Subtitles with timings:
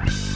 [0.00, 0.29] Bye.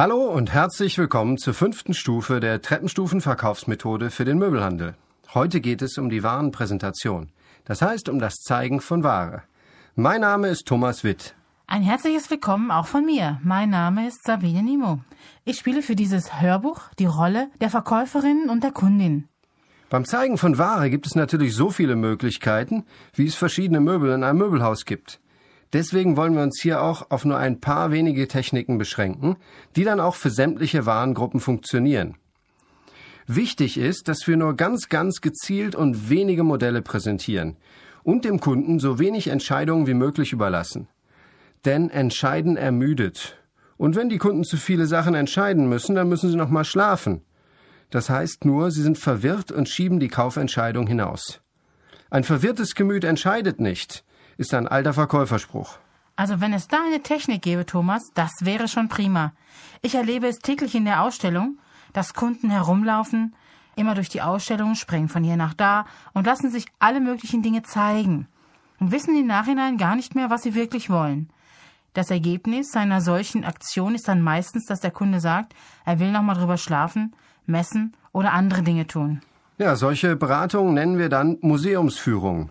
[0.00, 4.94] Hallo und herzlich willkommen zur fünften Stufe der Treppenstufenverkaufsmethode für den Möbelhandel.
[5.34, 7.28] Heute geht es um die Warenpräsentation,
[7.66, 9.42] das heißt um das Zeigen von Ware.
[9.96, 11.34] Mein Name ist Thomas Witt.
[11.66, 13.40] Ein herzliches Willkommen auch von mir.
[13.44, 15.00] Mein Name ist Sabine Nimo.
[15.44, 19.28] Ich spiele für dieses Hörbuch die Rolle der Verkäuferin und der Kundin.
[19.90, 24.24] Beim Zeigen von Ware gibt es natürlich so viele Möglichkeiten, wie es verschiedene Möbel in
[24.24, 25.20] einem Möbelhaus gibt.
[25.72, 29.36] Deswegen wollen wir uns hier auch auf nur ein paar wenige Techniken beschränken,
[29.76, 32.16] die dann auch für sämtliche Warengruppen funktionieren.
[33.26, 37.56] Wichtig ist, dass wir nur ganz, ganz gezielt und wenige Modelle präsentieren
[38.02, 40.88] und dem Kunden so wenig Entscheidungen wie möglich überlassen.
[41.64, 43.36] Denn Entscheiden ermüdet.
[43.76, 47.22] Und wenn die Kunden zu viele Sachen entscheiden müssen, dann müssen sie noch mal schlafen.
[47.90, 51.40] Das heißt nur, sie sind verwirrt und schieben die Kaufentscheidung hinaus.
[52.08, 54.04] Ein verwirrtes Gemüt entscheidet nicht
[54.40, 55.76] ist ein alter Verkäuferspruch.
[56.16, 59.32] Also wenn es da eine Technik gäbe, Thomas, das wäre schon prima.
[59.82, 61.58] Ich erlebe es täglich in der Ausstellung,
[61.92, 63.34] dass Kunden herumlaufen,
[63.76, 65.84] immer durch die Ausstellung, springen von hier nach da
[66.14, 68.28] und lassen sich alle möglichen Dinge zeigen
[68.78, 71.28] und wissen im Nachhinein gar nicht mehr, was sie wirklich wollen.
[71.92, 75.54] Das Ergebnis seiner solchen Aktion ist dann meistens, dass der Kunde sagt,
[75.84, 77.14] er will nochmal drüber schlafen,
[77.44, 79.20] messen oder andere Dinge tun.
[79.58, 82.50] Ja, solche Beratungen nennen wir dann Museumsführungen.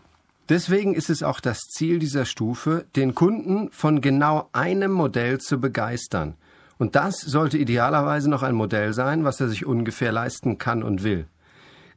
[0.49, 5.59] Deswegen ist es auch das Ziel dieser Stufe, den Kunden von genau einem Modell zu
[5.59, 6.33] begeistern.
[6.79, 11.03] Und das sollte idealerweise noch ein Modell sein, was er sich ungefähr leisten kann und
[11.03, 11.27] will.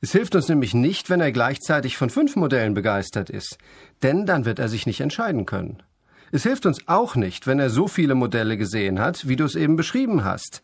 [0.03, 3.57] Es hilft uns nämlich nicht, wenn er gleichzeitig von fünf Modellen begeistert ist,
[4.03, 5.83] denn dann wird er sich nicht entscheiden können.
[6.31, 9.55] Es hilft uns auch nicht, wenn er so viele Modelle gesehen hat, wie du es
[9.55, 10.63] eben beschrieben hast,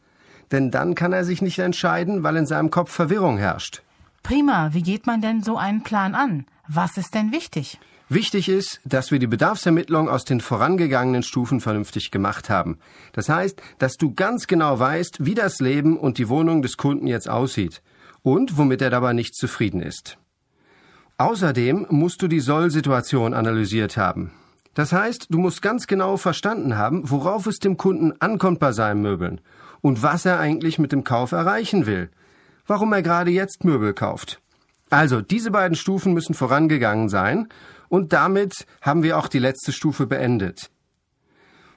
[0.50, 3.82] denn dann kann er sich nicht entscheiden, weil in seinem Kopf Verwirrung herrscht.
[4.22, 6.46] Prima, wie geht man denn so einen Plan an?
[6.66, 7.78] Was ist denn wichtig?
[8.10, 12.78] Wichtig ist, dass wir die Bedarfsermittlung aus den vorangegangenen Stufen vernünftig gemacht haben.
[13.12, 17.06] Das heißt, dass du ganz genau weißt, wie das Leben und die Wohnung des Kunden
[17.06, 17.82] jetzt aussieht
[18.22, 20.18] und womit er dabei nicht zufrieden ist.
[21.18, 24.32] Außerdem musst du die Soll-Situation analysiert haben.
[24.72, 29.02] Das heißt, du musst ganz genau verstanden haben, worauf es dem Kunden ankommt bei seinen
[29.02, 29.40] Möbeln
[29.80, 32.10] und was er eigentlich mit dem Kauf erreichen will.
[32.68, 34.40] Warum er gerade jetzt Möbel kauft.
[34.90, 37.48] Also, diese beiden Stufen müssen vorangegangen sein
[37.88, 40.70] und damit haben wir auch die letzte Stufe beendet.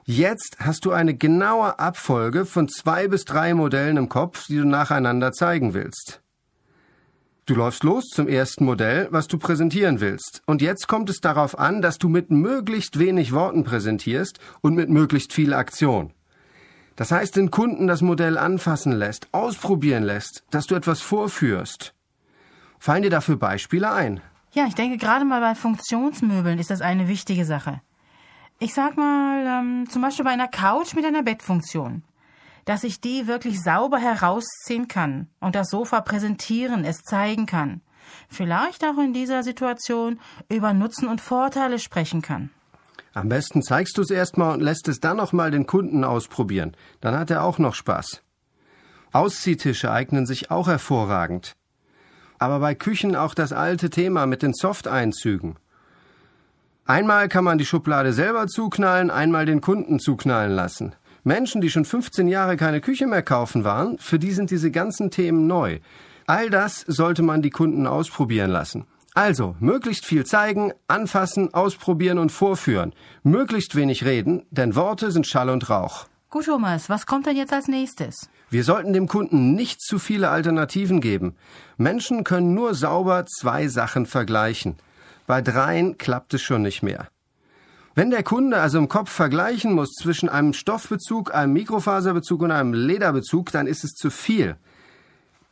[0.03, 4.67] Jetzt hast du eine genaue Abfolge von zwei bis drei Modellen im Kopf, die du
[4.67, 6.21] nacheinander zeigen willst.
[7.45, 10.41] Du läufst los zum ersten Modell, was du präsentieren willst.
[10.45, 14.89] Und jetzt kommt es darauf an, dass du mit möglichst wenig Worten präsentierst und mit
[14.89, 16.13] möglichst viel Aktion.
[16.95, 21.93] Das heißt, den Kunden das Modell anfassen lässt, ausprobieren lässt, dass du etwas vorführst.
[22.79, 24.21] Fallen dir dafür Beispiele ein?
[24.53, 27.81] Ja, ich denke, gerade mal bei Funktionsmöbeln ist das eine wichtige Sache.
[28.59, 32.03] Ich sag mal, ähm, zum Beispiel bei einer Couch mit einer Bettfunktion,
[32.65, 37.81] dass ich die wirklich sauber herausziehen kann und das Sofa präsentieren, es zeigen kann.
[38.29, 40.19] Vielleicht auch in dieser Situation
[40.49, 42.51] über Nutzen und Vorteile sprechen kann.
[43.13, 46.75] Am besten zeigst du es erstmal und lässt es dann noch mal den Kunden ausprobieren.
[47.01, 48.21] Dann hat er auch noch Spaß.
[49.11, 51.55] Ausziehtische eignen sich auch hervorragend
[52.41, 55.57] aber bei Küchen auch das alte Thema mit den Soft-Einzügen.
[56.87, 60.95] Einmal kann man die Schublade selber zuknallen, einmal den Kunden zuknallen lassen.
[61.23, 65.11] Menschen, die schon 15 Jahre keine Küche mehr kaufen waren, für die sind diese ganzen
[65.11, 65.81] Themen neu.
[66.25, 68.85] All das sollte man die Kunden ausprobieren lassen.
[69.13, 72.93] Also, möglichst viel zeigen, anfassen, ausprobieren und vorführen.
[73.23, 76.07] Möglichst wenig reden, denn Worte sind Schall und Rauch.
[76.29, 78.29] Gut, Thomas, was kommt denn jetzt als nächstes?
[78.49, 81.35] Wir sollten dem Kunden nicht zu viele Alternativen geben.
[81.75, 84.77] Menschen können nur sauber zwei Sachen vergleichen.
[85.27, 87.09] Bei dreien klappt es schon nicht mehr.
[87.95, 92.73] Wenn der Kunde also im Kopf vergleichen muss zwischen einem Stoffbezug, einem Mikrofaserbezug und einem
[92.73, 94.55] Lederbezug, dann ist es zu viel.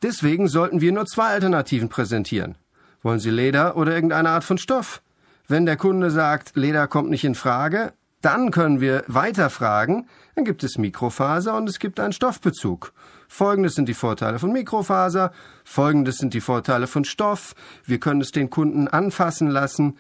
[0.02, 2.56] Deswegen sollten wir nur zwei Alternativen präsentieren.
[3.02, 5.02] Wollen Sie Leder oder irgendeine Art von Stoff?
[5.48, 10.44] Wenn der Kunde sagt, Leder kommt nicht in Frage, dann können wir weiter fragen, dann
[10.44, 12.94] gibt es Mikrofaser und es gibt einen Stoffbezug.
[13.30, 15.32] Folgendes sind die Vorteile von Mikrofaser,
[15.64, 17.56] folgendes sind die Vorteile von Stoff,
[17.86, 19.98] wir können es den Kunden anfassen lassen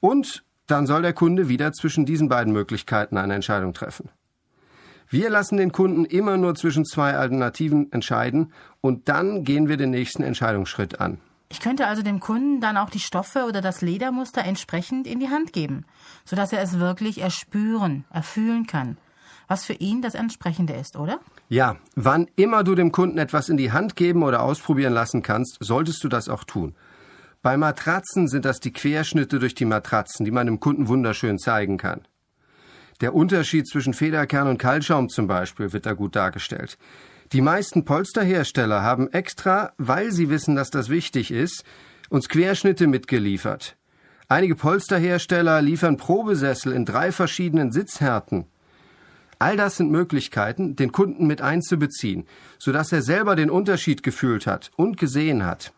[0.00, 4.10] und dann soll der Kunde wieder zwischen diesen beiden Möglichkeiten eine Entscheidung treffen.
[5.08, 9.90] Wir lassen den Kunden immer nur zwischen zwei Alternativen entscheiden und dann gehen wir den
[9.90, 11.18] nächsten Entscheidungsschritt an.
[11.52, 15.28] Ich könnte also dem Kunden dann auch die Stoffe oder das Ledermuster entsprechend in die
[15.28, 15.84] Hand geben,
[16.24, 18.96] sodass er es wirklich erspüren, erfühlen kann,
[19.48, 21.20] was für ihn das Entsprechende ist, oder?
[21.50, 25.58] Ja, wann immer du dem Kunden etwas in die Hand geben oder ausprobieren lassen kannst,
[25.60, 26.74] solltest du das auch tun.
[27.42, 31.76] Bei Matratzen sind das die Querschnitte durch die Matratzen, die man dem Kunden wunderschön zeigen
[31.76, 32.00] kann.
[33.02, 36.78] Der Unterschied zwischen Federkern und Kaltschaum zum Beispiel wird da gut dargestellt.
[37.32, 41.64] Die meisten Polsterhersteller haben extra, weil sie wissen, dass das wichtig ist,
[42.10, 43.76] uns Querschnitte mitgeliefert.
[44.28, 48.44] Einige Polsterhersteller liefern Probesessel in drei verschiedenen Sitzhärten.
[49.38, 52.26] All das sind Möglichkeiten, den Kunden mit einzubeziehen,
[52.58, 55.72] sodass er selber den Unterschied gefühlt hat und gesehen hat.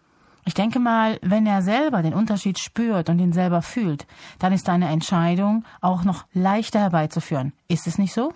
[0.45, 4.09] Ich denke mal, wenn er selber den Unterschied spürt und ihn selber fühlt,
[4.41, 7.53] dann ist eine Entscheidung auch noch leichter herbeizuführen.
[7.69, 8.35] Ist es nicht so?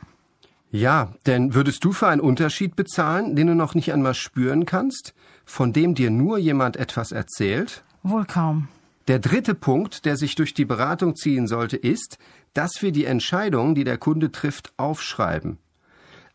[0.70, 5.15] Ja, denn würdest du für einen Unterschied bezahlen, den du noch nicht einmal spüren kannst,
[5.47, 7.82] von dem dir nur jemand etwas erzählt?
[8.03, 8.69] Wohl kaum.
[9.09, 12.19] Der dritte Punkt, der sich durch die Beratung ziehen sollte, ist,
[12.53, 15.59] dass wir die Entscheidung, die der Kunde trifft, aufschreiben.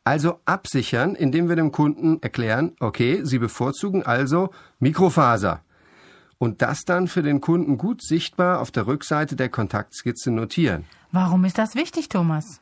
[0.04, 4.50] Also absichern, indem wir dem Kunden erklären, okay, Sie bevorzugen also
[4.80, 5.62] Mikrofaser.
[6.40, 10.86] Und das dann für den Kunden gut sichtbar auf der Rückseite der Kontaktskizze notieren.
[11.12, 12.60] Warum ist das wichtig, Thomas?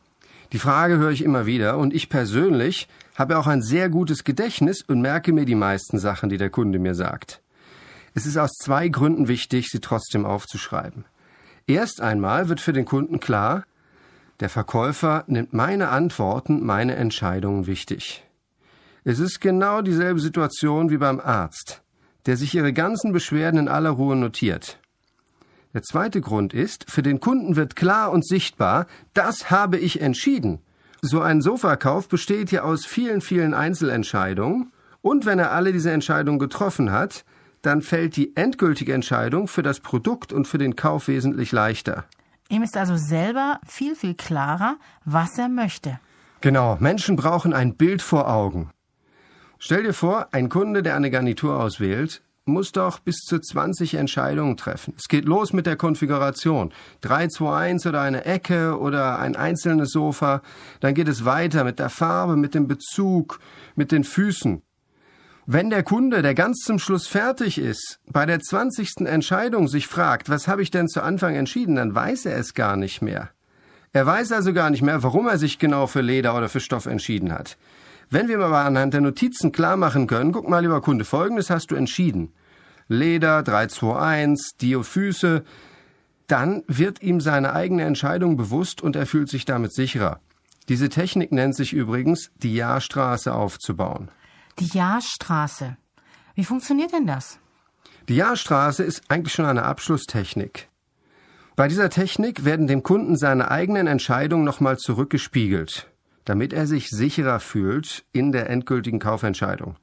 [0.51, 4.81] Die Frage höre ich immer wieder und ich persönlich habe auch ein sehr gutes Gedächtnis
[4.81, 7.41] und merke mir die meisten Sachen, die der Kunde mir sagt.
[8.13, 11.05] Es ist aus zwei Gründen wichtig, sie trotzdem aufzuschreiben.
[11.67, 13.63] Erst einmal wird für den Kunden klar,
[14.41, 18.25] der Verkäufer nimmt meine Antworten, meine Entscheidungen wichtig.
[19.03, 21.81] Es ist genau dieselbe Situation wie beim Arzt,
[22.25, 24.79] der sich ihre ganzen Beschwerden in aller Ruhe notiert.
[25.73, 30.59] Der zweite Grund ist, für den Kunden wird klar und sichtbar, das habe ich entschieden.
[31.01, 34.71] So ein Sofakauf besteht ja aus vielen, vielen Einzelentscheidungen,
[35.01, 37.25] und wenn er alle diese Entscheidungen getroffen hat,
[37.61, 42.05] dann fällt die endgültige Entscheidung für das Produkt und für den Kauf wesentlich leichter.
[42.49, 45.99] Ihm ist also selber viel, viel klarer, was er möchte.
[46.41, 48.71] Genau, Menschen brauchen ein Bild vor Augen.
[49.57, 54.57] Stell dir vor, ein Kunde, der eine Garnitur auswählt, muss doch bis zu 20 Entscheidungen
[54.57, 54.93] treffen.
[54.97, 56.73] Es geht los mit der Konfiguration.
[57.01, 60.41] 3, 2, 1 oder eine Ecke oder ein einzelnes Sofa.
[60.79, 63.39] Dann geht es weiter mit der Farbe, mit dem Bezug,
[63.75, 64.61] mit den Füßen.
[65.45, 69.07] Wenn der Kunde, der ganz zum Schluss fertig ist, bei der 20.
[69.07, 72.75] Entscheidung sich fragt, was habe ich denn zu Anfang entschieden, dann weiß er es gar
[72.75, 73.31] nicht mehr.
[73.93, 76.85] Er weiß also gar nicht mehr, warum er sich genau für Leder oder für Stoff
[76.85, 77.57] entschieden hat.
[78.13, 81.71] Wenn wir aber anhand der Notizen klar machen können, guck mal, lieber Kunde, folgendes hast
[81.71, 82.33] du entschieden.
[82.89, 85.45] Leder, 321, Diophyse,
[86.27, 90.19] dann wird ihm seine eigene Entscheidung bewusst und er fühlt sich damit sicherer.
[90.67, 94.11] Diese Technik nennt sich übrigens, die Jahrstraße aufzubauen.
[94.59, 95.77] Die Jahrstraße.
[96.35, 97.39] Wie funktioniert denn das?
[98.09, 100.67] Die Jahrstraße ist eigentlich schon eine Abschlusstechnik.
[101.55, 105.90] Bei dieser Technik werden dem Kunden seine eigenen Entscheidungen nochmal zurückgespiegelt
[106.25, 109.75] damit er sich sicherer fühlt in der endgültigen Kaufentscheidung.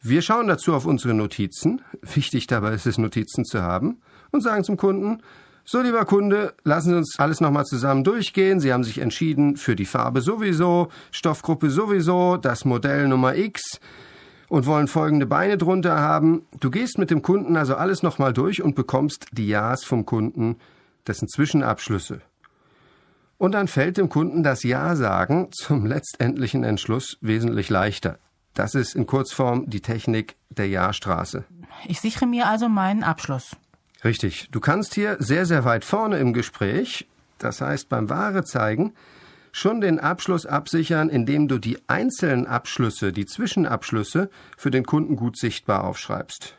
[0.00, 4.00] Wir schauen dazu auf unsere Notizen, wichtig dabei ist es, Notizen zu haben,
[4.32, 5.22] und sagen zum Kunden,
[5.64, 8.58] so lieber Kunde, lassen Sie uns alles nochmal zusammen durchgehen.
[8.58, 13.78] Sie haben sich entschieden für die Farbe sowieso, Stoffgruppe sowieso, das Modell Nummer X
[14.48, 16.42] und wollen folgende Beine drunter haben.
[16.58, 20.56] Du gehst mit dem Kunden also alles nochmal durch und bekommst die Ja's vom Kunden,
[21.06, 22.20] dessen Zwischenabschlüsse.
[23.42, 28.20] Und dann fällt dem Kunden das Ja sagen zum letztendlichen Entschluss wesentlich leichter.
[28.54, 31.42] Das ist in Kurzform die Technik der Ja-Straße.
[31.88, 33.56] Ich sichere mir also meinen Abschluss.
[34.04, 34.46] Richtig.
[34.52, 37.08] Du kannst hier sehr, sehr weit vorne im Gespräch,
[37.38, 38.94] das heißt beim Ware zeigen,
[39.50, 45.36] schon den Abschluss absichern, indem du die einzelnen Abschlüsse, die Zwischenabschlüsse für den Kunden gut
[45.36, 46.56] sichtbar aufschreibst.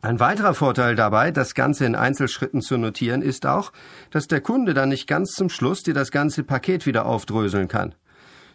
[0.00, 3.72] Ein weiterer Vorteil dabei, das Ganze in Einzelschritten zu notieren, ist auch,
[4.10, 7.94] dass der Kunde dann nicht ganz zum Schluss dir das ganze Paket wieder aufdröseln kann.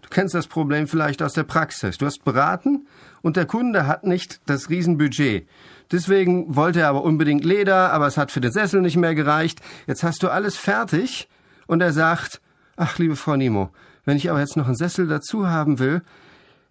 [0.04, 1.98] Du kennst das Problem vielleicht aus der Praxis.
[1.98, 2.88] Du hast beraten
[3.22, 5.48] und der Kunde hat nicht das Riesenbudget.
[5.92, 9.60] Deswegen wollte er aber unbedingt Leder, aber es hat für den Sessel nicht mehr gereicht.
[9.86, 11.28] Jetzt hast du alles fertig
[11.68, 12.42] und er sagt,
[12.78, 13.70] ach liebe Frau Nimo,
[14.06, 16.04] wenn ich aber jetzt noch einen Sessel dazu haben will,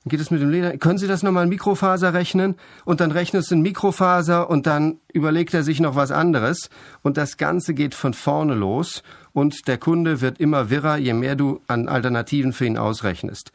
[0.05, 0.77] Dann geht es mit dem Leder.
[0.79, 2.57] Können Sie das nochmal in Mikrofaser rechnen?
[2.85, 6.71] Und dann rechnet es in Mikrofaser und dann überlegt er sich noch was anderes.
[7.03, 11.37] Und das Ganze geht von vorne los und der Kunde wird immer wirrer, je mehr
[11.37, 13.53] du an Alternativen für ihn ausrechnest.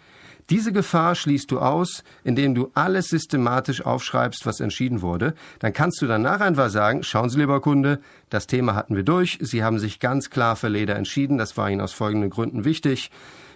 [0.50, 5.34] Diese Gefahr schließt du aus, indem du alles systematisch aufschreibst, was entschieden wurde.
[5.60, 8.00] Dann kannst du danach einfach sagen, schauen Sie, lieber Kunde,
[8.30, 9.40] das Thema hatten wir durch.
[9.42, 11.38] Sie haben sich ganz klar für Leder entschieden.
[11.38, 13.12] Das war Ihnen aus folgenden Gründen wichtig.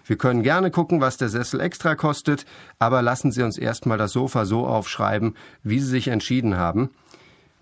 [0.05, 2.46] Wir können gerne gucken, was der Sessel extra kostet,
[2.79, 6.89] aber lassen Sie uns erstmal das Sofa so aufschreiben, wie Sie sich entschieden haben.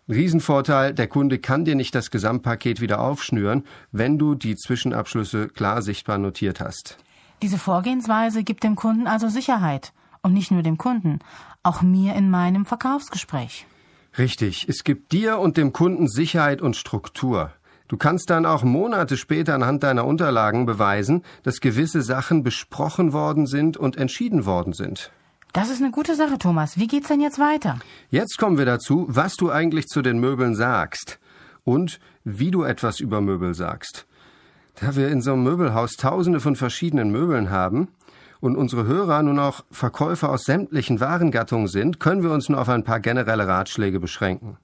[0.10, 5.84] Riesenvorteil, der Kunde kann dir nicht das Gesamtpaket wieder aufschnüren, wenn du die Zwischenabschlüsse klar
[5.84, 6.98] sichtbar notiert hast.
[7.44, 9.94] Diese Vorgehensweise gibt dem Kunden also Sicherheit.
[10.22, 11.20] Und nicht nur dem Kunden,
[11.64, 13.66] auch mir in meinem Verkaufsgespräch.
[14.18, 17.54] Richtig, es gibt dir und dem Kunden Sicherheit und Struktur.
[17.90, 23.48] Du kannst dann auch Monate später anhand deiner Unterlagen beweisen, dass gewisse Sachen besprochen worden
[23.48, 25.12] sind und entschieden worden sind.
[25.54, 26.78] Das ist eine gute Sache, Thomas.
[26.78, 27.80] Wie geht's denn jetzt weiter?
[28.12, 31.20] Jetzt kommen wir dazu, was du eigentlich zu den Möbeln sagst
[31.64, 34.06] und wie du etwas über Möbel sagst.
[34.80, 37.88] Da wir in so einem Möbelhaus tausende von verschiedenen Möbeln haben
[38.40, 42.70] und unsere Hörer nun auch Verkäufer aus sämtlichen Warengattungen sind, können wir uns nur auf
[42.70, 44.58] ein paar generelle Ratschläge beschränken.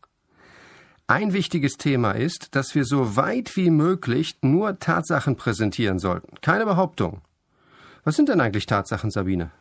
[1.07, 6.65] Ein wichtiges Thema ist, dass wir so weit wie möglich nur Tatsachen präsentieren sollten, keine
[6.65, 7.21] Behauptung.
[8.03, 9.51] Was sind denn eigentlich Tatsachen, Sabine?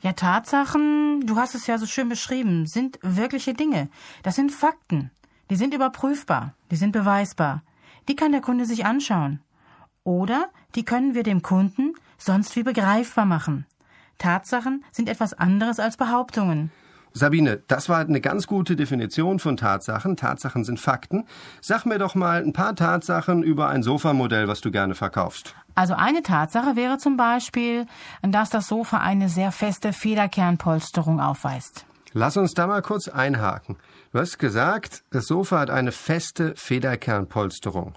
[0.00, 3.88] Ja, Tatsachen, du hast es ja so schön beschrieben, sind wirkliche Dinge.
[4.22, 5.10] Das sind Fakten.
[5.48, 7.62] Die sind überprüfbar, die sind beweisbar.
[8.06, 9.40] Die kann der Kunde sich anschauen.
[10.02, 13.64] Oder die können wir dem Kunden sonst wie begreifbar machen.
[14.18, 16.70] Tatsachen sind etwas anderes als Behauptungen.
[17.16, 20.16] Sabine, das war eine ganz gute Definition von Tatsachen.
[20.16, 21.24] Tatsachen sind Fakten.
[21.60, 25.54] Sag mir doch mal ein paar Tatsachen über ein Sofamodell, was du gerne verkaufst.
[25.76, 27.86] Also eine Tatsache wäre zum Beispiel,
[28.22, 31.86] dass das Sofa eine sehr feste Federkernpolsterung aufweist.
[32.12, 33.76] Lass uns da mal kurz einhaken.
[34.12, 37.94] Du hast gesagt, das Sofa hat eine feste Federkernpolsterung.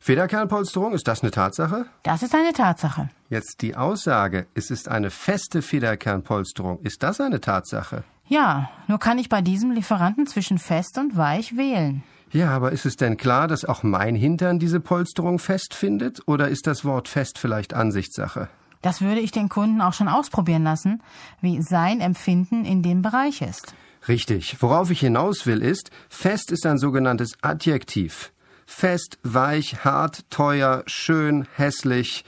[0.00, 1.86] Federkernpolsterung, ist das eine Tatsache?
[2.02, 3.10] Das ist eine Tatsache.
[3.30, 6.80] Jetzt die Aussage, es ist eine feste Federkernpolsterung.
[6.82, 8.02] Ist das eine Tatsache?
[8.26, 12.02] Ja, nur kann ich bei diesem Lieferanten zwischen fest und weich wählen.
[12.32, 16.26] Ja, aber ist es denn klar, dass auch mein Hintern diese Polsterung fest findet?
[16.26, 18.48] Oder ist das Wort fest vielleicht Ansichtssache?
[18.82, 21.00] Das würde ich den Kunden auch schon ausprobieren lassen,
[21.40, 23.74] wie sein Empfinden in dem Bereich ist.
[24.08, 24.60] Richtig.
[24.60, 28.32] Worauf ich hinaus will ist, fest ist ein sogenanntes Adjektiv.
[28.66, 32.24] Fest, weich, hart, teuer, schön, hässlich.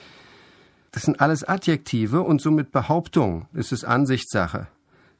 [0.91, 3.45] Das sind alles Adjektive und somit Behauptungen.
[3.53, 4.67] Es ist Ansichtssache.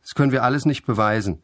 [0.08, 1.42] Das können wir alles nicht beweisen.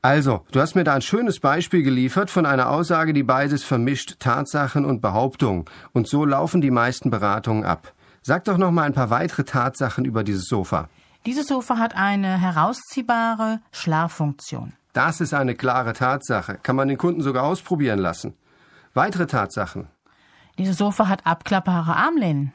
[0.00, 4.18] Also, du hast mir da ein schönes Beispiel geliefert von einer Aussage, die beides vermischt,
[4.18, 5.66] Tatsachen und Behauptungen.
[5.92, 7.92] Und so laufen die meisten Beratungen ab.
[8.22, 10.88] Sag doch noch mal ein paar weitere Tatsachen über dieses Sofa.
[11.26, 14.72] Dieses Sofa hat eine herausziehbare Schlaffunktion.
[14.94, 16.58] Das ist eine klare Tatsache.
[16.62, 18.32] Kann man den Kunden sogar ausprobieren lassen.
[18.94, 19.88] Weitere Tatsachen.
[20.56, 22.54] Dieses Sofa hat abklappbare Armlehnen.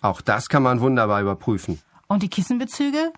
[0.00, 1.80] Auch das kann man wunderbar überprüfen.
[2.06, 3.12] Und die Kissenbezüge,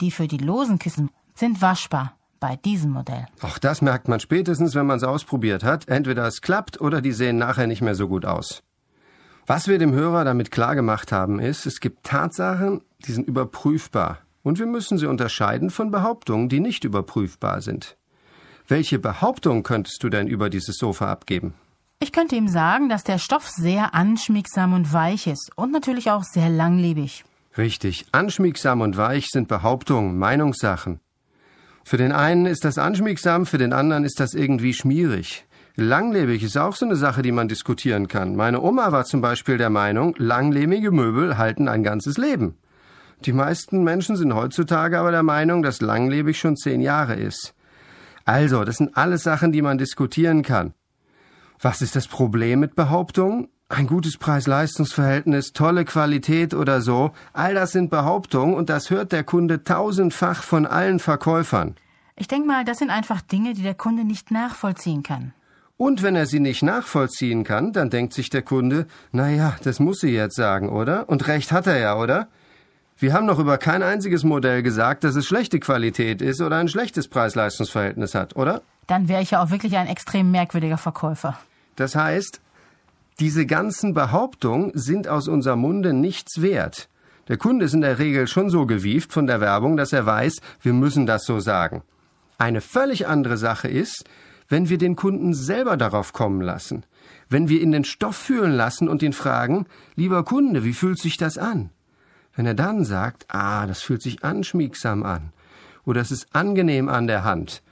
[0.00, 3.26] die für die losen Kissen, sind waschbar bei diesem Modell.
[3.42, 5.88] Auch das merkt man spätestens, wenn man es ausprobiert hat.
[5.88, 8.62] Entweder es klappt oder die sehen nachher nicht mehr so gut aus.
[9.46, 14.18] Was wir dem Hörer damit klar gemacht haben, ist, es gibt Tatsachen, die sind überprüfbar.
[14.42, 17.96] Und wir müssen sie unterscheiden von Behauptungen, die nicht überprüfbar sind.
[18.66, 21.54] Welche Behauptung könntest du denn über dieses Sofa abgeben?
[22.00, 26.22] Ich könnte ihm sagen, dass der Stoff sehr anschmiegsam und weich ist und natürlich auch
[26.22, 27.24] sehr langlebig.
[27.58, 31.00] Richtig, anschmiegsam und weich sind Behauptungen, Meinungssachen.
[31.84, 35.44] Für den einen ist das anschmiegsam, für den anderen ist das irgendwie schmierig.
[35.74, 38.36] Langlebig ist auch so eine Sache, die man diskutieren kann.
[38.36, 42.56] Meine Oma war zum Beispiel der Meinung, langlebige Möbel halten ein ganzes Leben.
[43.24, 47.54] Die meisten Menschen sind heutzutage aber der Meinung, dass langlebig schon zehn Jahre ist.
[48.24, 50.74] Also, das sind alles Sachen, die man diskutieren kann.
[51.60, 53.48] Was ist das Problem mit Behauptungen?
[53.70, 59.24] Ein gutes Preis-Leistungs-Verhältnis, tolle Qualität oder so, all das sind Behauptungen und das hört der
[59.24, 61.76] Kunde tausendfach von allen Verkäufern.
[62.16, 65.34] Ich denke mal, das sind einfach Dinge, die der Kunde nicht nachvollziehen kann.
[65.76, 69.80] Und wenn er sie nicht nachvollziehen kann, dann denkt sich der Kunde, na ja, das
[69.80, 71.06] muss sie jetzt sagen, oder?
[71.10, 72.28] Und recht hat er ja, oder?
[72.96, 76.68] Wir haben noch über kein einziges Modell gesagt, dass es schlechte Qualität ist oder ein
[76.68, 78.62] schlechtes Preis-Leistungs-Verhältnis hat, oder?
[78.86, 81.38] Dann wäre ich ja auch wirklich ein extrem merkwürdiger Verkäufer.
[81.76, 82.40] Das heißt,
[83.20, 86.88] diese ganzen Behauptungen sind aus unserem Munde nichts wert.
[87.26, 90.40] Der Kunde ist in der Regel schon so gewieft von der Werbung, dass er weiß,
[90.62, 91.82] wir müssen das so sagen.
[92.38, 94.04] Eine völlig andere Sache ist,
[94.48, 96.84] wenn wir den Kunden selber darauf kommen lassen,
[97.28, 101.16] wenn wir ihn den Stoff fühlen lassen und ihn fragen, lieber Kunde, wie fühlt sich
[101.16, 101.70] das an?
[102.34, 105.32] Wenn er dann sagt, ah, das fühlt sich anschmiegsam an
[105.84, 107.62] oder es ist angenehm an der Hand,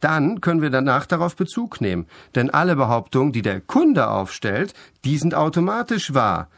[0.00, 2.06] dann können wir danach darauf Bezug nehmen.
[2.34, 4.74] Denn alle Behauptungen, die der Kunde aufstellt,
[5.04, 6.48] die sind automatisch wahr.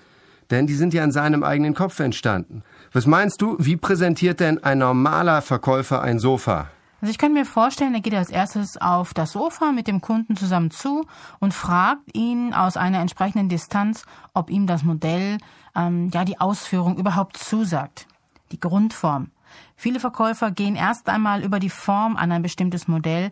[0.50, 2.62] Denn die sind ja in seinem eigenen Kopf entstanden.
[2.92, 6.68] Was meinst du, wie präsentiert denn ein normaler Verkäufer ein Sofa?
[7.00, 10.34] Also ich kann mir vorstellen, er geht als erstes auf das Sofa mit dem Kunden
[10.34, 11.06] zusammen zu
[11.38, 14.04] und fragt ihn aus einer entsprechenden Distanz,
[14.34, 15.38] ob ihm das Modell,
[15.76, 18.08] ähm, ja die Ausführung überhaupt zusagt,
[18.50, 19.30] die Grundform.
[19.76, 23.30] Viele Verkäufer gehen erst einmal über die Form an ein bestimmtes Modell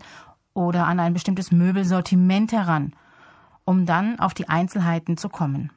[0.55, 2.93] oder an ein bestimmtes Möbelsortiment heran,
[3.65, 5.71] um dann auf die Einzelheiten zu kommen.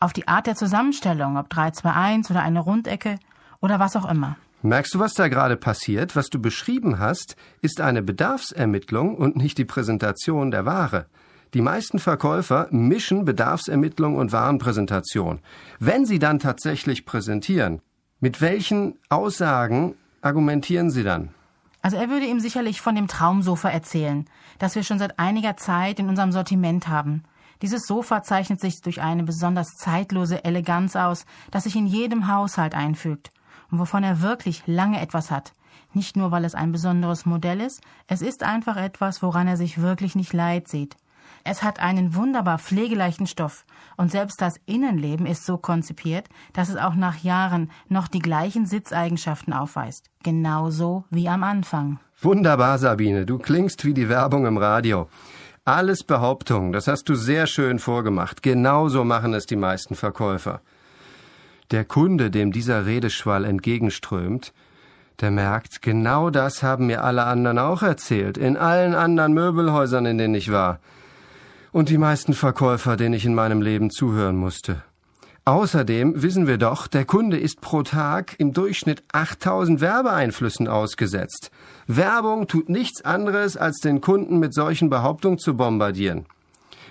[0.00, 3.18] Auf die Art der Zusammenstellung, ob 321 oder eine Rundecke
[3.60, 4.36] oder was auch immer.
[4.62, 6.14] Merkst du, was da gerade passiert?
[6.14, 11.06] Was du beschrieben hast, ist eine Bedarfsermittlung und nicht die Präsentation der Ware.
[11.54, 15.40] Die meisten Verkäufer mischen Bedarfsermittlung und Warenpräsentation.
[15.80, 17.82] Wenn sie dann tatsächlich präsentieren,
[18.22, 21.30] mit welchen Aussagen argumentieren sie dann?
[21.82, 24.26] Also er würde ihm sicherlich von dem Traumsofa erzählen,
[24.60, 27.24] das wir schon seit einiger Zeit in unserem Sortiment haben.
[27.62, 32.76] Dieses Sofa zeichnet sich durch eine besonders zeitlose Eleganz aus, das sich in jedem Haushalt
[32.76, 33.32] einfügt
[33.72, 35.52] und wovon er wirklich lange etwas hat.
[35.92, 39.82] Nicht nur, weil es ein besonderes Modell ist, es ist einfach etwas, woran er sich
[39.82, 40.96] wirklich nicht leid sieht.
[41.44, 43.64] Es hat einen wunderbar pflegeleichten Stoff
[43.96, 48.66] und selbst das Innenleben ist so konzipiert, dass es auch nach Jahren noch die gleichen
[48.66, 50.10] Sitzeigenschaften aufweist.
[50.22, 51.98] Genauso wie am Anfang.
[52.20, 53.26] Wunderbar, Sabine.
[53.26, 55.08] Du klingst wie die Werbung im Radio.
[55.64, 58.42] Alles Behauptungen, das hast du sehr schön vorgemacht.
[58.42, 60.60] Genauso machen es die meisten Verkäufer.
[61.72, 64.52] Der Kunde, dem dieser Redeschwall entgegenströmt,
[65.20, 70.18] der merkt, genau das haben mir alle anderen auch erzählt, in allen anderen Möbelhäusern, in
[70.18, 70.80] denen ich war.
[71.72, 74.82] Und die meisten Verkäufer, denen ich in meinem Leben zuhören musste.
[75.44, 81.50] Außerdem wissen wir doch, der Kunde ist pro Tag im Durchschnitt 8000 Werbeeinflüssen ausgesetzt.
[81.88, 86.26] Werbung tut nichts anderes, als den Kunden mit solchen Behauptungen zu bombardieren.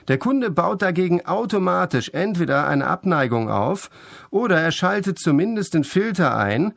[0.08, 3.90] Der Kunde baut dagegen automatisch entweder eine Abneigung auf
[4.32, 6.74] oder er schaltet zumindest den Filter ein.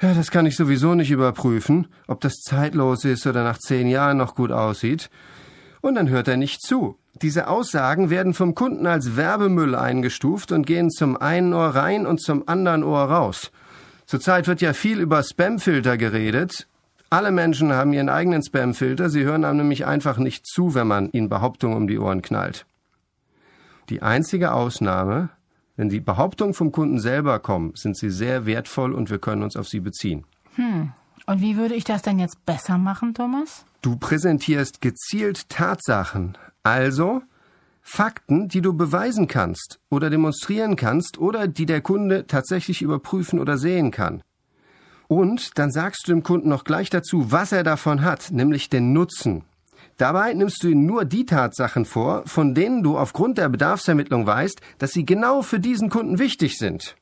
[0.00, 4.16] Ja, das kann ich sowieso nicht überprüfen, ob das zeitlos ist oder nach zehn Jahren
[4.16, 5.10] noch gut aussieht.
[5.80, 6.96] Und dann hört er nicht zu.
[7.22, 12.20] Diese Aussagen werden vom Kunden als Werbemüll eingestuft und gehen zum einen Ohr rein und
[12.20, 13.50] zum anderen Ohr raus.
[14.06, 16.66] Zurzeit wird ja viel über Spamfilter geredet
[17.10, 21.10] alle Menschen haben ihren eigenen Spamfilter, sie hören einem nämlich einfach nicht zu, wenn man
[21.12, 22.66] ihnen Behauptungen um die Ohren knallt.
[23.88, 25.30] Die einzige Ausnahme,
[25.76, 29.56] wenn die Behauptungen vom Kunden selber kommen, sind sie sehr wertvoll und wir können uns
[29.56, 30.24] auf sie beziehen.
[30.56, 30.92] Hm.
[31.24, 33.64] Und wie würde ich das denn jetzt besser machen, Thomas?
[33.80, 36.36] Du präsentierst gezielt Tatsachen,
[36.68, 37.22] also
[37.80, 43.56] Fakten, die du beweisen kannst oder demonstrieren kannst oder die der Kunde tatsächlich überprüfen oder
[43.56, 44.22] sehen kann.
[45.08, 48.92] Und dann sagst du dem Kunden noch gleich dazu, was er davon hat, nämlich den
[48.92, 49.44] Nutzen.
[49.96, 54.60] Dabei nimmst du ihm nur die Tatsachen vor, von denen du aufgrund der Bedarfsermittlung weißt,
[54.78, 56.94] dass sie genau für diesen Kunden wichtig sind.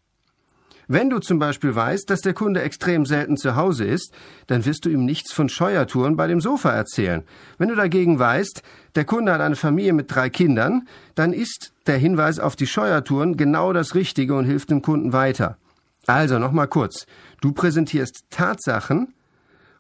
[0.89, 4.13] Wenn du zum Beispiel weißt, dass der Kunde extrem selten zu Hause ist,
[4.47, 7.25] dann wirst du ihm nichts von Scheuertouren bei dem Sofa erzählen.
[7.59, 8.63] Wenn du dagegen weißt,
[8.95, 13.37] der Kunde hat eine Familie mit drei Kindern, dann ist der Hinweis auf die Scheuertouren
[13.37, 15.57] genau das Richtige und hilft dem Kunden weiter.
[16.07, 17.07] Also nochmal kurz.
[17.41, 19.13] Du präsentierst Tatsachen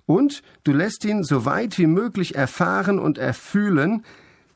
[0.06, 4.04] und du lässt ihn so weit wie möglich erfahren und erfühlen,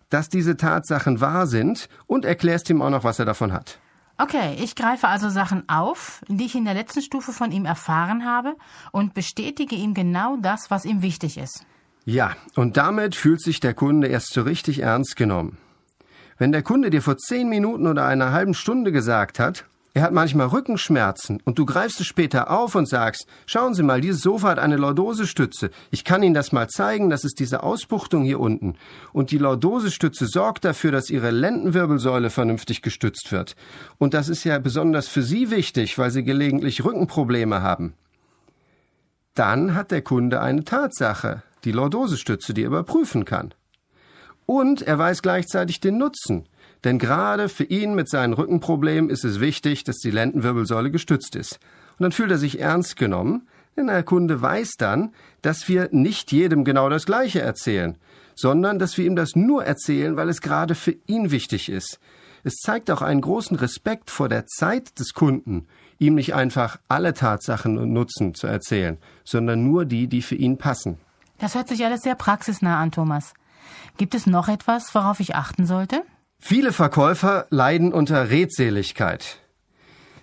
[0.09, 3.79] dass diese Tatsachen wahr sind und erklärst ihm auch noch, was er davon hat.
[4.21, 8.27] Okay, ich greife also Sachen auf, die ich in der letzten Stufe von ihm erfahren
[8.27, 8.55] habe
[8.93, 11.65] und bestätige ihm genau das, was ihm wichtig ist.
[12.05, 15.57] Ja, und damit fühlt sich der Kunde erst so richtig ernst genommen.
[16.37, 20.13] Wenn der Kunde dir vor zehn Minuten oder einer halben Stunde gesagt hat, er hat
[20.13, 24.51] manchmal Rückenschmerzen und du greifst es später auf und sagst, schauen Sie mal, dieses Sofa
[24.51, 25.71] hat eine Lordosestütze.
[25.91, 28.77] Ich kann Ihnen das mal zeigen, das ist diese Ausbuchtung hier unten.
[29.13, 33.57] Und die Lordosestütze sorgt dafür, dass Ihre Lendenwirbelsäule vernünftig gestützt wird.
[33.99, 37.95] Und das ist ja besonders für Sie wichtig, weil Sie gelegentlich Rückenprobleme haben.
[39.35, 43.55] Dann hat der Kunde eine Tatsache, die Lordosestütze, die er überprüfen kann.
[44.47, 46.47] Und er weiß gleichzeitig den Nutzen.
[46.85, 51.59] Denn gerade für ihn mit seinen Rückenproblemen ist es wichtig, dass die Lendenwirbelsäule gestützt ist.
[51.99, 55.13] Und dann fühlt er sich ernst genommen, denn der Kunde weiß dann,
[55.43, 57.97] dass wir nicht jedem genau das Gleiche erzählen,
[58.35, 62.01] sondern dass wir ihm das nur erzählen, weil es gerade für ihn wichtig ist.
[62.43, 65.67] Es zeigt auch einen großen Respekt vor der Zeit des Kunden,
[65.99, 70.57] ihm nicht einfach alle Tatsachen und Nutzen zu erzählen, sondern nur die, die für ihn
[70.57, 70.99] passen.
[71.39, 73.35] Das hört sich alles sehr praxisnah an, Thomas.
[73.99, 76.03] Gibt es noch etwas, worauf ich achten sollte?
[76.43, 79.39] Viele Verkäufer leiden unter Redseligkeit.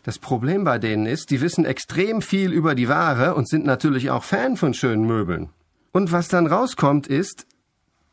[0.03, 4.09] Das Problem bei denen ist, die wissen extrem viel über die Ware und sind natürlich
[4.09, 5.49] auch Fan von schönen Möbeln.
[5.91, 7.45] Und was dann rauskommt ist,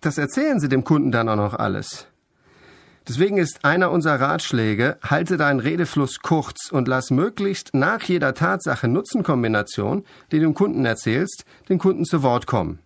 [0.01, 2.07] das erzählen sie dem Kunden dann auch noch alles.
[3.09, 8.87] Deswegen ist einer unserer Ratschläge, halte deinen Redefluss kurz und lass möglichst nach jeder Tatsache
[8.87, 12.81] Nutzenkombination, die du dem Kunden erzählst, den Kunden zu Wort kommen.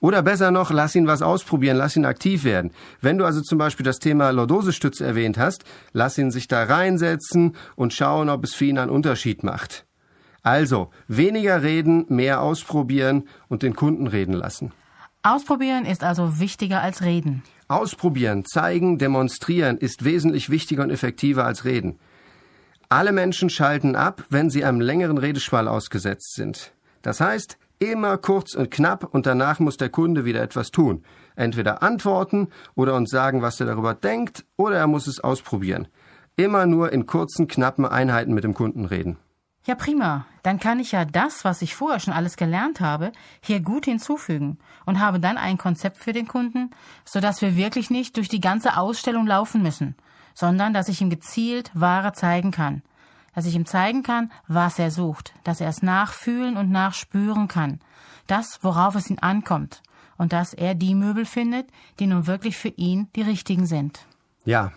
[0.00, 2.72] Oder besser noch, lass ihn was ausprobieren, lass ihn aktiv werden.
[3.00, 7.56] Wenn du also zum Beispiel das Thema Lordosestütze erwähnt hast, lass ihn sich da reinsetzen
[7.76, 9.86] und schauen, ob es für ihn einen Unterschied macht.
[10.42, 14.72] Also, weniger reden, mehr ausprobieren und den Kunden reden lassen.
[15.22, 17.42] Ausprobieren ist also wichtiger als reden.
[17.66, 21.98] Ausprobieren, zeigen, demonstrieren ist wesentlich wichtiger und effektiver als reden.
[22.90, 26.72] Alle Menschen schalten ab, wenn sie einem längeren Redeschwall ausgesetzt sind.
[27.00, 27.56] Das heißt,
[27.92, 31.04] immer kurz und knapp und danach muss der Kunde wieder etwas tun.
[31.36, 35.88] Entweder antworten oder uns sagen, was er darüber denkt, oder er muss es ausprobieren.
[36.36, 39.18] Immer nur in kurzen, knappen Einheiten mit dem Kunden reden.
[39.66, 40.26] Ja, prima.
[40.42, 44.58] Dann kann ich ja das, was ich vorher schon alles gelernt habe, hier gut hinzufügen
[44.84, 46.70] und habe dann ein Konzept für den Kunden,
[47.06, 49.96] sodass wir wirklich nicht durch die ganze Ausstellung laufen müssen,
[50.34, 52.82] sondern dass ich ihm gezielt Ware zeigen kann.
[53.34, 57.80] Dass ich ihm zeigen kann, was er sucht, dass er es nachfühlen und nachspüren kann.
[58.26, 59.82] Das, worauf es ihn ankommt.
[60.16, 61.66] Und dass er die Möbel findet,
[61.98, 64.06] die nun wirklich für ihn die richtigen sind.
[64.44, 64.72] Ja.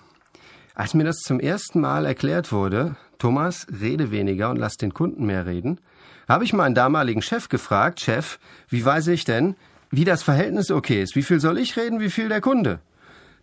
[0.73, 5.25] Als mir das zum ersten Mal erklärt wurde, Thomas, rede weniger und lass den Kunden
[5.25, 5.79] mehr reden,
[6.27, 8.39] habe ich meinen damaligen Chef gefragt, Chef,
[8.69, 9.55] wie weiß ich denn,
[9.89, 11.15] wie das Verhältnis okay ist?
[11.15, 12.79] Wie viel soll ich reden, wie viel der Kunde?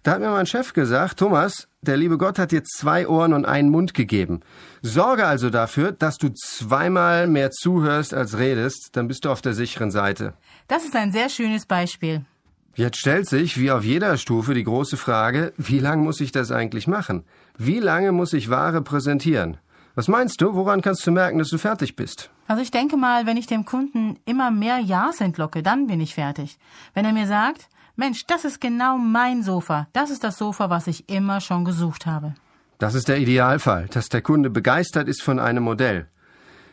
[0.05, 3.47] Da hat mir mein Chef gesagt, Thomas, der liebe Gott hat dir zwei Ohren und
[3.47, 4.41] einen Mund gegeben.
[4.83, 9.55] Sorge also dafür, dass du zweimal mehr zuhörst als redest, dann bist du auf der
[9.55, 10.35] sicheren Seite.
[10.69, 12.27] Das ist ein sehr schönes Beispiel.
[12.75, 16.53] Jetzt stellt sich, wie auf jeder Stufe, die große Frage, wie lange muss ich das
[16.53, 17.25] eigentlich machen?
[17.57, 19.57] Wie lange muss ich Ware präsentieren?
[19.95, 22.29] Was meinst du, woran kannst du merken, dass du fertig bist?
[22.47, 26.15] Also ich denke mal, wenn ich dem Kunden immer mehr Ja's entlocke, dann bin ich
[26.15, 26.59] fertig.
[26.93, 30.89] Wenn er mir sagt, Mensch, das ist genau mein Sofa, das ist das Sofa, was
[30.89, 32.35] ich immer schon gesucht habe.
[32.79, 36.09] Das ist der Idealfall, dass der Kunde begeistert ist von einem Modell.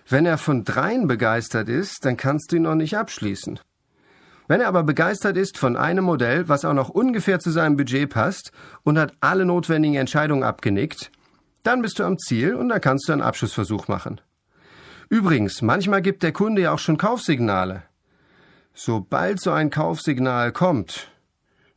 [0.09, 3.59] Wenn er von dreien begeistert ist, dann kannst du ihn noch nicht abschließen.
[4.47, 8.09] Wenn er aber begeistert ist von einem Modell, was auch noch ungefähr zu seinem Budget
[8.09, 11.11] passt und hat alle notwendigen Entscheidungen abgenickt,
[11.61, 14.19] dann bist du am Ziel und dann kannst du einen Abschlussversuch machen.
[15.07, 17.83] Übrigens, manchmal gibt der Kunde ja auch schon Kaufsignale.
[18.73, 21.10] Sobald so ein Kaufsignal kommt,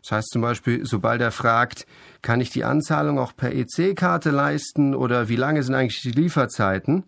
[0.05, 1.87] das heißt zum Beispiel, sobald er fragt,
[2.21, 7.05] kann ich die Anzahlung auch per EC-Karte leisten oder wie lange sind eigentlich die Lieferzeiten,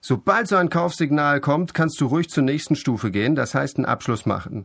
[0.00, 3.84] sobald so ein Kaufsignal kommt, kannst du ruhig zur nächsten Stufe gehen, das heißt einen
[3.84, 4.64] Abschluss machen.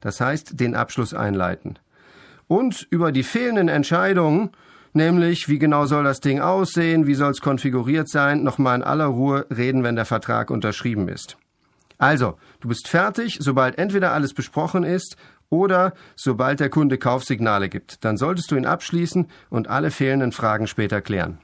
[0.00, 1.78] Das heißt den Abschluss einleiten.
[2.48, 4.52] Und über die fehlenden Entscheidungen
[4.94, 9.04] nämlich wie genau soll das Ding aussehen, wie soll es konfiguriert sein, nochmal in aller
[9.04, 11.36] Ruhe reden, wenn der Vertrag unterschrieben ist.
[11.98, 15.16] Also, du bist fertig, sobald entweder alles besprochen ist
[15.50, 18.04] oder sobald der Kunde Kaufsignale gibt.
[18.04, 21.38] Dann solltest du ihn abschließen und alle fehlenden Fragen später klären.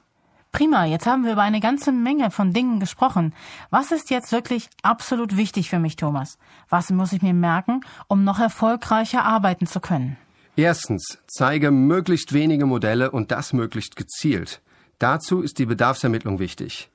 [0.53, 3.33] Prima, jetzt haben wir über eine ganze Menge von Dingen gesprochen.
[3.71, 6.37] Was ist jetzt wirklich absolut wichtig für mich, Thomas?
[6.69, 10.19] Was muss ich mir merken, um noch erfolgreicher arbeiten zu können?
[10.55, 14.61] Erstens, zeige möglichst wenige Modelle und das möglichst gezielt.
[14.99, 16.91] Dazu ist die Bedarfsermittlung wichtig.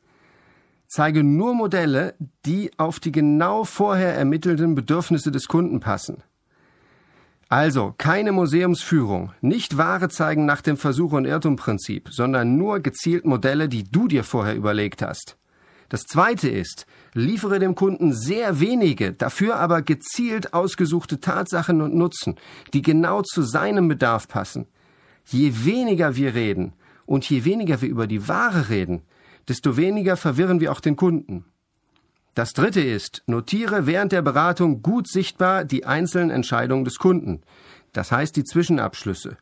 [0.87, 2.13] Zeige nur Modelle,
[2.45, 6.23] die auf die genau vorher ermittelten Bedürfnisse des Kunden passen.
[7.49, 13.69] Also keine Museumsführung, nicht Ware zeigen nach dem Versuch- und Irrtumprinzip, sondern nur gezielt Modelle,
[13.69, 15.37] die du dir vorher überlegt hast.
[15.87, 22.35] Das zweite ist, liefere dem Kunden sehr wenige, dafür aber gezielt ausgesuchte Tatsachen und Nutzen,
[22.73, 24.67] die genau zu seinem Bedarf passen.
[25.25, 26.73] Je weniger wir reden
[27.05, 29.03] und je weniger wir über die Ware reden,
[29.47, 31.45] desto weniger verwirren wir auch den Kunden.
[32.37, 37.41] Das dritte ist, notiere während der Beratung gut sichtbar die einzelnen Entscheidungen des Kunden.
[37.93, 39.37] Das heißt die Zwischenabschlüsse.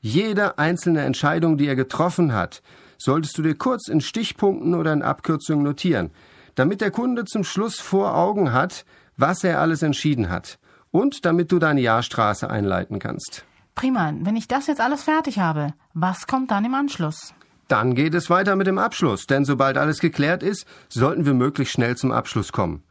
[0.00, 2.62] Jede einzelne Entscheidung, die er getroffen hat,
[2.96, 6.12] solltest du dir kurz in Stichpunkten oder in Abkürzungen notieren,
[6.54, 8.86] damit der Kunde zum Schluss vor Augen hat,
[9.18, 10.58] was er alles entschieden hat
[10.90, 13.44] und damit du deine Jahrstraße einleiten kannst.
[13.74, 17.34] Prima, wenn ich das jetzt alles fertig habe, was kommt dann im Anschluss?
[17.70, 21.72] Dann geht es weiter mit dem Abschluss, denn sobald alles geklärt ist, sollten wir möglichst
[21.72, 22.82] schnell zum Abschluss kommen.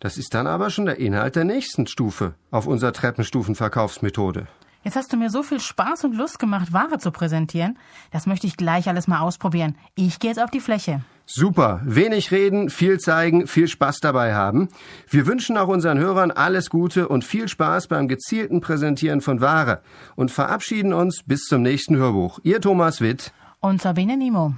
[0.00, 4.46] Das ist dann aber schon der Inhalt der nächsten Stufe auf unserer Treppenstufenverkaufsmethode.
[4.82, 7.78] Jetzt hast du mir so viel Spaß und Lust gemacht, Ware zu präsentieren.
[8.12, 9.76] Das möchte ich gleich alles mal ausprobieren.
[9.94, 11.02] Ich gehe jetzt auf die Fläche.
[11.26, 11.82] Super.
[11.84, 14.68] Wenig reden, viel zeigen, viel Spaß dabei haben.
[15.10, 19.82] Wir wünschen auch unseren Hörern alles Gute und viel Spaß beim gezielten Präsentieren von Ware
[20.16, 22.40] und verabschieden uns bis zum nächsten Hörbuch.
[22.42, 23.34] Ihr Thomas Witt
[23.64, 24.52] und Sabine Nimo.